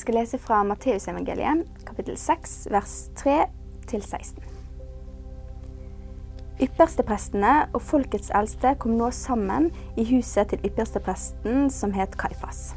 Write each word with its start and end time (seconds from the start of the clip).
Vi 0.00 0.02
skal 0.02 0.14
lese 0.14 0.38
fra 0.38 0.62
Matteusevangeliet, 0.64 1.66
kapittel 1.84 2.16
6, 2.16 2.68
vers 2.72 3.10
3 3.20 3.34
til 3.86 4.00
16. 4.00 4.38
Yppersteprestene 6.64 7.50
og 7.76 7.82
folkets 7.84 8.30
eldste 8.32 8.70
kom 8.80 8.94
nå 8.96 9.10
sammen 9.12 9.66
i 10.00 10.06
huset 10.08 10.48
til 10.48 10.62
ypperstepresten 10.64 11.66
som 11.68 11.92
het 11.92 12.16
Kaifas. 12.16 12.70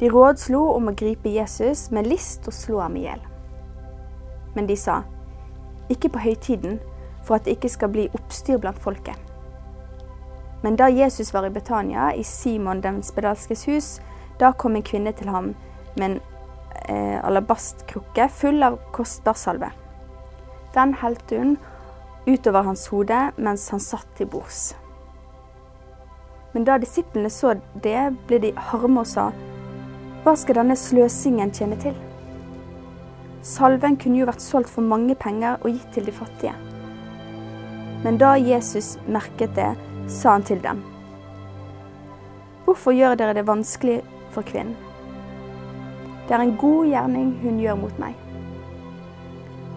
De 0.00 0.10
rådslo 0.10 0.64
om 0.72 0.90
å 0.90 0.94
gripe 0.98 1.30
Jesus 1.30 1.84
med 1.94 2.08
list 2.10 2.48
og 2.50 2.56
slå 2.58 2.80
ham 2.82 2.96
i 2.98 3.04
hjel. 3.04 3.22
Men 4.56 4.66
de 4.66 4.74
sa, 4.74 5.04
ikke 5.94 6.10
på 6.16 6.24
høytiden, 6.24 6.80
for 7.22 7.36
at 7.36 7.46
det 7.46 7.54
ikke 7.54 7.70
skal 7.76 7.92
bli 7.94 8.08
oppstyr 8.18 8.58
blant 8.58 8.82
folket. 8.82 9.14
Men 10.66 10.74
da 10.74 10.90
Jesus 10.90 11.30
var 11.30 11.46
i 11.46 11.54
Betania, 11.54 12.10
i 12.10 12.26
Simon 12.26 12.82
den 12.82 12.98
spedalskes 13.06 13.62
hus, 13.70 13.92
da 14.42 14.50
kom 14.58 14.74
en 14.74 14.82
kvinne 14.82 15.14
til 15.14 15.30
ham 15.30 15.52
med 15.96 16.10
en 16.10 16.20
eh, 16.88 17.18
alabastkrukke 17.24 18.28
full 18.28 18.62
av 18.62 18.78
kostbar 18.92 19.38
salve. 19.38 19.70
Den 20.74 20.94
helte 21.00 21.38
hun 21.38 21.56
utover 22.26 22.62
hans 22.62 22.86
hode 22.92 23.20
mens 23.36 23.68
han 23.70 23.82
satt 23.82 24.08
til 24.18 24.30
bords. 24.30 24.72
Men 26.54 26.66
da 26.66 26.78
disiplene 26.78 27.30
så 27.30 27.56
det, 27.82 28.14
ble 28.28 28.38
de 28.42 28.52
harme 28.70 29.02
og 29.02 29.10
sa, 29.10 29.30
Hva 30.24 30.36
skal 30.38 30.60
denne 30.60 30.76
sløsingen 30.78 31.50
tjene 31.52 31.76
til? 31.82 31.96
Salven 33.44 33.98
kunne 34.00 34.22
jo 34.22 34.28
vært 34.30 34.40
solgt 34.40 34.72
for 34.72 34.86
mange 34.86 35.16
penger 35.20 35.58
og 35.60 35.74
gitt 35.74 35.90
til 35.92 36.06
de 36.06 36.14
fattige. 36.16 36.54
Men 38.04 38.16
da 38.20 38.34
Jesus 38.40 38.94
merket 39.04 39.52
det, 39.58 39.74
sa 40.08 40.36
han 40.38 40.46
til 40.46 40.62
dem, 40.64 40.80
Hvorfor 42.64 42.94
gjør 42.96 43.18
dere 43.20 43.34
det 43.36 43.46
vanskelig 43.46 44.00
for 44.32 44.46
kvinnen? 44.46 44.93
Det 46.24 46.36
er 46.36 46.44
en 46.44 46.56
god 46.60 46.86
gjerning 46.88 47.34
hun 47.42 47.60
gjør 47.60 47.80
mot 47.82 48.00
meg. 48.00 48.14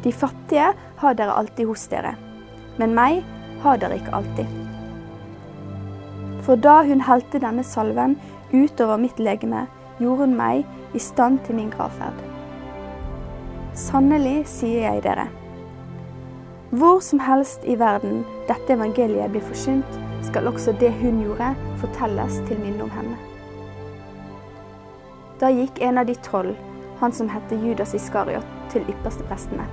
De 0.05 0.13
fattige 0.13 0.71
har 1.01 1.19
dere 1.19 1.35
alltid 1.35 1.67
hos 1.67 1.89
dere 1.91 2.15
men 2.77 2.93
meg 2.97 3.23
har 3.63 3.79
dere 3.81 3.97
ikke 3.99 4.13
alltid. 4.19 4.49
For 6.45 6.59
da 6.63 6.79
hun 6.87 7.03
helte 7.03 7.41
denne 7.43 7.65
salven 7.65 8.15
utover 8.53 9.01
mitt 9.01 9.19
legeme, 9.19 9.65
gjorde 9.99 10.27
hun 10.27 10.37
meg 10.37 10.95
i 10.95 11.01
stand 11.01 11.41
til 11.45 11.57
min 11.59 11.71
gravferd. 11.73 12.19
Sannelig 13.77 14.45
sier 14.49 14.87
jeg 14.87 15.03
dere, 15.05 15.27
hvor 16.77 16.99
som 17.03 17.21
helst 17.23 17.63
i 17.63 17.77
verden 17.79 18.23
dette 18.49 18.75
evangeliet 18.75 19.31
blir 19.31 19.45
forsynt, 19.45 19.99
skal 20.27 20.49
også 20.49 20.73
det 20.81 20.91
hun 20.99 21.21
gjorde, 21.23 21.53
fortelles 21.81 22.41
til 22.49 22.59
minne 22.59 22.83
om 22.83 22.91
henne. 22.91 23.36
Da 25.39 25.49
gikk 25.53 25.81
en 25.85 25.97
av 25.97 26.05
de 26.05 26.15
tolv, 26.25 26.55
han 26.99 27.13
som 27.13 27.29
het 27.29 27.51
Judas 27.51 27.93
Iskariot, 27.93 28.45
til 28.73 28.87
yppersteprestene. 28.89 29.67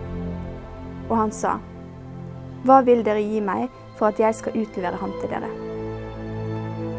Og 1.08 1.16
han 1.16 1.32
sa, 1.32 1.54
hva 2.64 2.82
vil 2.84 3.00
dere 3.04 3.22
gi 3.24 3.40
meg 3.44 3.72
for 3.96 4.10
at 4.10 4.20
jeg 4.20 4.36
skal 4.36 4.58
utlevere 4.60 5.00
ham 5.00 5.14
til 5.22 5.32
dere? 5.32 5.48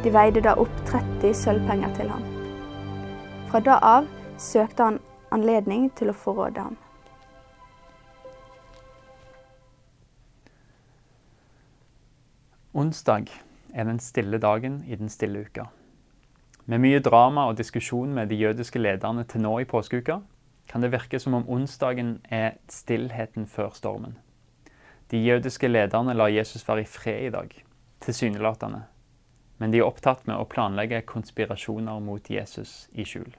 De 0.01 0.13
veide 0.13 0.41
da 0.45 0.55
opp 0.61 0.73
30 0.89 1.33
sølvpenger 1.37 1.93
til 1.97 2.09
ham. 2.09 2.25
Fra 3.51 3.61
da 3.61 3.77
av 3.85 4.09
søkte 4.41 4.89
han 4.89 4.99
anledning 5.33 5.91
til 5.97 6.09
å 6.09 6.17
forråde 6.17 6.65
ham. 6.65 6.81
Onsdag 12.75 13.29
er 13.73 13.87
den 13.87 14.01
stille 14.03 14.41
dagen 14.41 14.81
i 14.89 14.97
den 14.97 15.09
stille 15.09 15.45
uka. 15.45 15.69
Med 16.65 16.81
mye 16.81 16.97
drama 16.97 17.43
og 17.45 17.59
diskusjon 17.59 18.13
med 18.17 18.31
de 18.31 18.39
jødiske 18.39 18.79
lederne 18.81 19.21
til 19.29 19.43
nå 19.43 19.51
i 19.61 19.67
påskeuka, 19.69 20.17
kan 20.65 20.81
det 20.81 20.89
virke 20.95 21.19
som 21.21 21.35
om 21.37 21.43
onsdagen 21.45 22.15
er 22.33 22.55
stillheten 22.73 23.45
før 23.45 23.69
stormen. 23.77 24.15
De 25.13 25.19
jødiske 25.21 25.67
lederne 25.69 26.15
lar 26.17 26.31
Jesus 26.33 26.65
være 26.65 26.81
i 26.81 26.87
fred 26.89 27.27
i 27.27 27.29
dag, 27.29 27.51
tilsynelatende. 28.01 28.79
Men 29.61 29.71
de 29.71 29.77
er 29.77 29.85
opptatt 29.85 30.25
med 30.25 30.41
å 30.41 30.47
planlegge 30.49 31.03
konspirasjoner 31.05 31.99
mot 32.01 32.29
Jesus 32.33 32.87
i 32.97 33.05
skjul. 33.05 33.29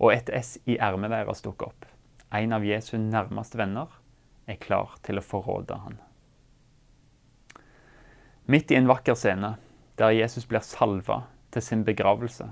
Og 0.00 0.14
et 0.14 0.32
S 0.32 0.56
i 0.64 0.78
ermet 0.80 1.12
deres 1.12 1.44
dukker 1.44 1.68
opp. 1.68 1.84
En 2.32 2.56
av 2.56 2.64
Jesu 2.64 2.96
nærmeste 2.96 3.60
venner 3.60 3.92
er 4.48 4.56
klar 4.56 4.96
til 5.04 5.20
å 5.20 5.26
forråde 5.26 5.76
han. 5.84 6.00
Midt 8.48 8.72
i 8.72 8.80
en 8.80 8.88
vakker 8.88 9.14
scene, 9.20 9.52
der 10.00 10.16
Jesus 10.16 10.48
blir 10.48 10.64
salva 10.64 11.26
til 11.52 11.62
sin 11.62 11.84
begravelse, 11.84 12.46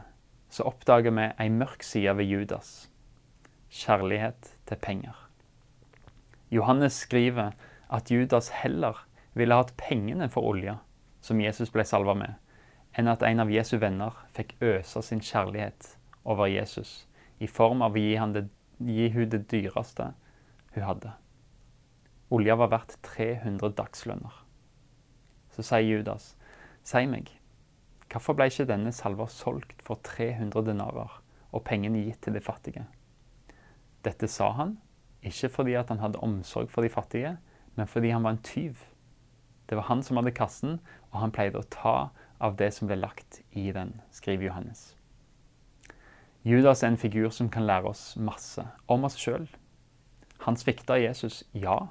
så 0.48 0.64
oppdager 0.66 1.14
vi 1.14 1.28
ei 1.38 1.48
mørk 1.52 1.82
side 1.82 2.16
ved 2.16 2.24
Judas. 2.24 2.88
Kjærlighet 3.70 4.54
til 4.66 4.76
penger. 4.76 5.16
Johannes 6.50 6.92
skriver 6.92 7.52
at 7.90 8.10
Judas 8.10 8.48
heller 8.48 9.06
ville 9.34 9.54
hatt 9.54 9.76
pengene 9.76 10.28
for 10.32 10.48
olja 10.48 10.78
som 11.20 11.40
Jesus 11.40 11.70
ble 11.70 11.84
salva 11.84 12.14
med, 12.16 12.34
enn 12.96 13.10
at 13.10 13.22
en 13.22 13.44
av 13.44 13.52
Jesu 13.52 13.76
venner 13.78 14.16
fikk 14.36 14.56
øse 14.64 15.02
sin 15.04 15.20
kjærlighet 15.20 15.94
over 16.24 16.48
Jesus 16.48 17.04
i 17.38 17.46
form 17.46 17.84
av 17.84 17.94
å 17.94 18.02
gi, 18.02 18.16
det, 18.34 18.48
gi 18.82 19.08
hun 19.14 19.28
det 19.30 19.44
dyreste 19.50 20.12
hun 20.74 20.86
hadde. 20.86 21.12
Olja 22.34 22.56
var 22.60 22.72
verdt 22.72 22.98
300 23.06 23.72
dagslønner. 23.78 24.42
Så 25.54 25.64
sier 25.64 25.86
Judas, 25.86 26.34
si 26.84 27.04
meg, 27.08 27.30
hvorfor 28.12 28.36
ble 28.36 28.48
ikke 28.48 28.68
denne 28.68 28.92
salva 28.94 29.26
solgt 29.30 29.82
for 29.84 30.00
300 30.04 30.64
denarer 30.66 31.18
og 31.52 31.64
pengene 31.64 32.04
gitt 32.06 32.22
til 32.24 32.36
de 32.36 32.44
fattige? 32.44 32.84
Dette 34.04 34.28
sa 34.30 34.52
han, 34.56 34.76
ikke 35.22 35.50
fordi 35.52 35.74
han 35.76 36.00
hadde 36.00 36.22
omsorg 36.24 36.70
for 36.70 36.86
de 36.86 36.92
fattige, 36.92 37.36
men 37.76 37.86
fordi 37.86 38.12
han 38.14 38.24
var 38.24 38.36
en 38.36 38.42
tyv. 38.42 38.78
Det 39.68 39.76
var 39.76 39.88
han 39.90 40.02
som 40.02 40.16
hadde 40.16 40.32
kassen, 40.32 40.78
og 41.12 41.20
han 41.20 41.34
pleide 41.34 41.60
å 41.60 41.68
ta 41.70 42.10
av 42.40 42.56
det 42.56 42.70
som 42.74 42.88
ble 42.88 42.96
lagt 43.00 43.42
i 43.52 43.70
den, 43.74 43.98
skriver 44.14 44.48
Johannes. 44.48 44.94
Judas 46.46 46.82
er 46.82 46.92
en 46.92 47.00
figur 47.00 47.30
som 47.34 47.50
kan 47.50 47.66
lære 47.66 47.90
oss 47.90 48.14
masse 48.16 48.62
om 48.86 49.04
oss 49.04 49.18
sjøl. 49.18 49.48
Han 50.46 50.56
svikta 50.56 50.96
Jesus, 50.96 51.42
ja, 51.52 51.90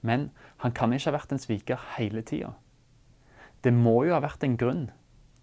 men 0.00 0.30
han 0.62 0.72
kan 0.72 0.94
ikke 0.94 1.10
ha 1.10 1.18
vært 1.18 1.34
en 1.34 1.42
sviker 1.42 1.82
hele 1.96 2.22
tida. 2.22 2.54
Det 3.66 3.74
må 3.74 4.04
jo 4.06 4.14
ha 4.14 4.22
vært 4.22 4.46
en 4.46 4.56
grunn 4.56 4.86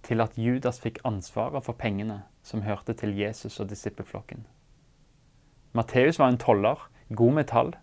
til 0.06 0.22
at 0.22 0.38
Judas 0.38 0.80
fikk 0.82 1.00
ansvaret 1.06 1.66
for 1.66 1.74
pengene 1.74 2.22
som 2.46 2.62
hørte 2.62 2.94
til 2.94 3.18
Jesus 3.18 3.60
og 3.60 3.70
disippelflokken. 3.70 4.46
Matteus 5.74 6.20
var 6.20 6.30
en 6.30 6.38
toller, 6.38 6.90
god 7.16 7.34
med 7.34 7.48
tall, 7.50 7.74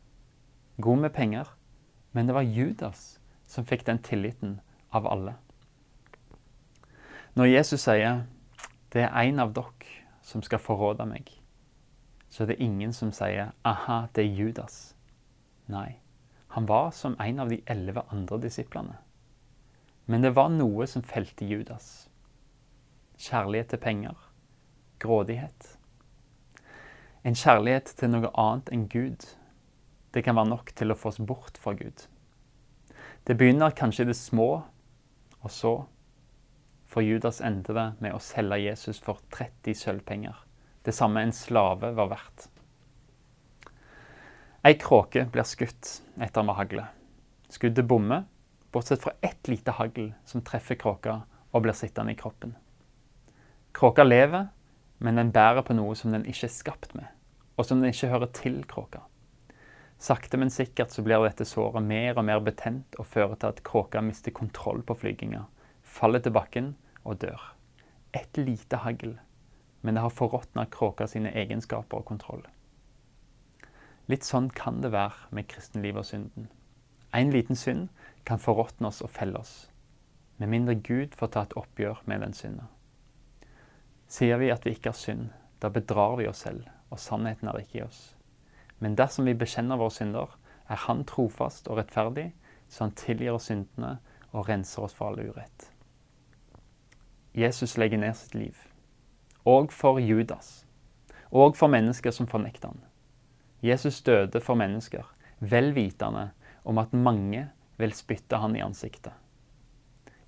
god 0.80 0.96
med 0.96 1.10
penger. 1.10 1.50
Men 2.12 2.26
det 2.26 2.34
var 2.34 2.42
Judas 2.42 3.18
som 3.46 3.66
fikk 3.66 3.86
den 3.86 3.98
tilliten 3.98 4.60
av 4.92 5.06
alle. 5.06 5.34
Når 7.34 7.44
Jesus 7.44 7.80
sier 7.80 8.26
'det 8.92 9.02
er 9.02 9.20
en 9.20 9.38
av 9.38 9.52
dere 9.54 10.04
som 10.22 10.42
skal 10.42 10.58
forråde 10.58 11.06
meg', 11.06 11.40
så 12.28 12.42
er 12.42 12.46
det 12.46 12.60
ingen 12.60 12.92
som 12.92 13.12
sier 13.12 13.52
'aha, 13.64 14.06
det 14.14 14.24
er 14.24 14.36
Judas'. 14.36 14.94
Nei, 15.68 15.96
han 16.48 16.68
var 16.68 16.90
som 16.90 17.16
en 17.20 17.38
av 17.38 17.48
de 17.48 17.62
elleve 17.66 18.02
andre 18.12 18.40
disiplene. 18.40 18.96
Men 20.06 20.22
det 20.22 20.34
var 20.36 20.48
noe 20.48 20.86
som 20.86 21.02
felte 21.02 21.44
Judas. 21.44 22.08
Kjærlighet 23.22 23.68
til 23.70 23.78
penger. 23.78 24.18
Grådighet. 24.98 25.76
En 27.22 27.36
kjærlighet 27.38 27.92
til 27.98 28.10
noe 28.10 28.32
annet 28.34 28.72
enn 28.74 28.88
Gud 28.90 29.28
det 30.12 30.24
kan 30.26 30.36
være 30.36 30.50
nok 30.50 30.72
til 30.76 30.92
å 30.92 30.96
få 30.98 31.12
oss 31.12 31.20
bort 31.22 31.58
fra 31.62 31.72
Gud. 31.78 32.04
Det 33.24 33.36
begynner 33.38 33.72
kanskje 33.78 34.04
i 34.04 34.08
det 34.10 34.16
små, 34.18 34.48
og 35.40 35.50
så 35.50 35.72
for 36.90 37.06
Judas 37.06 37.40
endte 37.40 37.72
det 37.76 37.86
med 38.02 38.12
å 38.12 38.20
selge 38.20 38.58
Jesus 38.60 39.00
for 39.00 39.22
30 39.32 39.78
sølvpenger. 39.78 40.34
Det 40.84 40.92
samme 40.92 41.22
en 41.22 41.32
slave 41.32 41.92
var 41.96 42.10
verdt. 42.10 42.48
Ei 44.66 44.74
kråke 44.78 45.24
blir 45.30 45.46
skutt 45.48 45.94
etter 46.22 46.44
med 46.46 46.58
hagle. 46.58 46.88
Skuddet 47.48 47.88
bommer, 47.88 48.26
bortsett 48.74 49.02
fra 49.02 49.14
ett 49.22 49.48
lite 49.48 49.78
hagl 49.78 50.12
som 50.28 50.44
treffer 50.44 50.78
kråka 50.78 51.22
og 51.52 51.64
blir 51.64 51.76
sittende 51.76 52.12
i 52.12 52.18
kroppen. 52.18 52.54
Kråka 53.72 54.04
lever, 54.04 54.50
men 54.98 55.16
den 55.16 55.32
bærer 55.32 55.64
på 55.64 55.74
noe 55.74 55.94
som 55.98 56.12
den 56.12 56.26
ikke 56.28 56.46
er 56.46 56.52
skapt 56.54 56.92
med, 56.94 57.08
og 57.56 57.66
som 57.66 57.80
den 57.80 57.90
ikke 57.90 58.10
hører 58.12 58.30
til 58.36 58.60
kråka. 58.68 59.00
Sakte, 60.02 60.36
men 60.36 60.50
sikkert 60.50 60.90
så 60.90 61.02
blir 61.06 61.22
dette 61.22 61.46
såret 61.46 61.84
mer 61.86 62.18
og 62.18 62.26
mer 62.26 62.40
betent 62.42 62.96
og 62.98 63.06
fører 63.06 63.36
til 63.38 63.52
at 63.52 63.62
kråka 63.64 64.02
mister 64.02 64.34
kontroll 64.34 64.82
på 64.82 64.96
flyginga, 64.98 65.44
faller 65.82 66.22
til 66.22 66.34
bakken 66.34 66.72
og 67.04 67.20
dør. 67.22 67.52
Et 68.12 68.36
lite 68.36 68.82
hagl, 68.82 69.14
men 69.80 69.94
det 69.94 70.02
har 70.02 70.14
forråtna 70.14 70.66
kråka 70.70 71.06
sine 71.06 71.32
egenskaper 71.32 72.02
og 72.02 72.08
kontroll. 72.10 72.42
Litt 74.10 74.26
sånn 74.26 74.50
kan 74.50 74.82
det 74.82 74.92
være 74.92 75.30
med 75.30 75.48
kristenlivet 75.48 76.02
og 76.02 76.10
synden. 76.10 76.50
En 77.14 77.32
liten 77.32 77.56
synd 77.56 77.88
kan 78.28 78.42
forråtne 78.42 78.90
oss 78.90 79.00
og 79.06 79.10
felle 79.14 79.38
oss, 79.38 79.70
med 80.36 80.50
mindre 80.50 80.74
Gud 80.74 81.14
får 81.16 81.32
ta 81.32 81.46
et 81.46 81.56
oppgjør 81.56 82.02
med 82.10 82.26
den 82.26 82.34
synda. 82.36 82.68
Sier 84.12 84.36
vi 84.36 84.50
at 84.52 84.66
vi 84.66 84.74
ikke 84.76 84.90
har 84.92 84.98
synd, 84.98 85.30
da 85.62 85.70
bedrar 85.72 86.18
vi 86.20 86.26
oss 86.28 86.42
selv, 86.44 86.66
og 86.92 87.00
sannheten 87.00 87.48
er 87.48 87.62
ikke 87.62 87.78
i 87.78 87.84
oss. 87.86 88.00
Men 88.82 88.96
dersom 88.98 89.24
vi 89.24 89.38
bekjenner 89.38 89.80
våre 89.80 89.94
synder, 89.94 90.34
er 90.68 90.84
Han 90.84 91.04
trofast 91.08 91.68
og 91.68 91.78
rettferdig, 91.78 92.32
så 92.68 92.84
Han 92.84 92.96
tilgir 92.98 93.32
oss 93.32 93.48
syndene 93.48 93.98
og 94.32 94.48
renser 94.48 94.84
oss 94.84 94.94
for 94.94 95.08
all 95.08 95.20
urett. 95.20 95.70
Jesus 97.32 97.78
legger 97.78 97.98
ned 97.98 98.12
sitt 98.16 98.34
liv, 98.34 98.56
og 99.48 99.72
for 99.72 99.98
Judas, 99.98 100.66
og 101.30 101.56
for 101.56 101.72
mennesker 101.72 102.12
som 102.12 102.28
fornekter 102.28 102.68
han. 102.68 102.82
Jesus 103.62 104.02
døde 104.02 104.40
for 104.40 104.58
mennesker, 104.60 105.06
vel 105.40 105.72
vitende 105.74 106.30
om 106.64 106.78
at 106.78 106.92
mange 106.92 107.46
vil 107.80 107.96
spytte 107.96 108.36
han 108.36 108.56
i 108.56 108.60
ansiktet. 108.60 109.12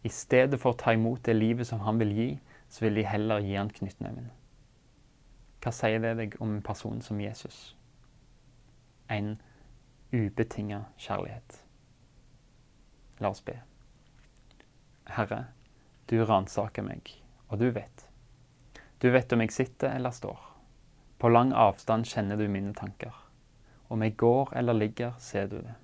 I 0.03 0.09
stedet 0.09 0.61
for 0.61 0.73
å 0.73 0.79
ta 0.81 0.95
imot 0.97 1.25
det 1.29 1.37
livet 1.37 1.69
som 1.69 1.85
han 1.85 2.01
vil 2.01 2.17
gi, 2.17 2.31
så 2.75 2.85
vil 2.85 2.97
de 2.99 3.05
heller 3.07 3.39
gi 3.39 3.55
han 3.55 3.71
knyttneven. 3.71 4.33
Hva 5.63 5.71
sier 5.71 6.01
det 6.03 6.17
deg 6.19 6.33
om 6.43 6.57
en 6.57 6.65
person 6.67 6.99
som 7.07 7.21
Jesus? 7.23 7.77
En 9.07 9.37
ubetinga 10.11 10.81
kjærlighet. 10.99 11.61
La 13.23 13.31
oss 13.31 13.45
be. 13.47 13.55
Herre, 15.07 15.39
du 16.11 16.17
ransaker 16.27 16.83
meg, 16.83 17.15
og 17.47 17.63
du 17.63 17.69
vet. 17.71 18.09
Du 18.99 19.07
vet 19.15 19.33
om 19.37 19.47
jeg 19.47 19.55
sitter 19.55 19.95
eller 19.95 20.11
står. 20.11 20.43
På 21.23 21.31
lang 21.31 21.55
avstand 21.55 22.11
kjenner 22.11 22.43
du 22.43 22.49
mine 22.51 22.75
tanker. 22.75 23.15
Om 23.87 24.03
jeg 24.03 24.17
går 24.19 24.51
eller 24.59 24.75
ligger, 24.83 25.15
ser 25.23 25.47
du 25.47 25.61
det. 25.61 25.79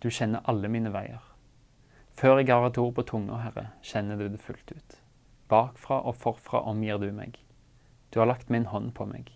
Du 0.00 0.08
kjenner 0.08 0.40
alle 0.48 0.72
mine 0.72 0.96
veier. 0.96 1.20
Før 2.16 2.40
jeg 2.40 2.48
har 2.48 2.64
et 2.70 2.80
ord 2.80 2.96
på 2.96 3.04
tunga, 3.12 3.44
Herre, 3.44 3.68
kjenner 3.84 4.16
du 4.16 4.30
det 4.32 4.40
fullt 4.40 4.72
ut. 4.72 5.01
Bakfra 5.52 6.00
og 6.08 6.16
forfra 6.16 6.62
omgir 6.70 7.00
du 7.02 7.10
meg. 7.12 7.36
Du 8.10 8.20
har 8.20 8.30
lagt 8.30 8.50
min 8.50 8.70
hånd 8.72 8.94
på 8.96 9.04
meg. 9.08 9.28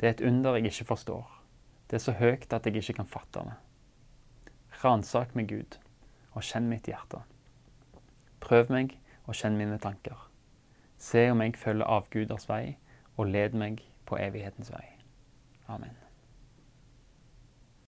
Det 0.00 0.08
er 0.08 0.14
et 0.16 0.24
under 0.26 0.58
jeg 0.58 0.72
ikke 0.72 0.90
forstår. 0.90 1.26
Det 1.86 2.00
er 2.00 2.02
så 2.02 2.14
høyt 2.18 2.52
at 2.52 2.66
jeg 2.66 2.76
ikke 2.82 2.98
kan 3.00 3.10
fatte 3.10 3.44
det. 3.46 3.56
Ransak 4.82 5.36
meg, 5.38 5.48
Gud, 5.48 5.78
og 6.34 6.42
kjenn 6.44 6.66
mitt 6.68 6.90
hjerte. 6.90 7.22
Prøv 8.42 8.72
meg 8.74 8.98
og 9.26 9.38
kjenn 9.38 9.58
mine 9.58 9.78
tanker. 9.82 10.26
Se 10.98 11.28
om 11.30 11.42
jeg 11.44 11.56
følger 11.60 11.86
avguders 11.98 12.48
vei, 12.50 12.76
og 13.16 13.30
led 13.32 13.56
meg 13.56 13.84
på 14.06 14.18
evighetens 14.20 14.72
vei. 14.74 14.84
Amen. 15.68 16.05